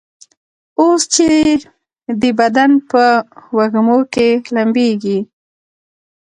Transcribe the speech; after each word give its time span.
اوس 0.79 1.01
چي 1.13 1.27
دي 2.19 2.29
بدن 2.39 2.71
په 2.89 3.03
وږمو 3.55 3.99
کي 4.13 4.29
لمبیږي 4.55 5.19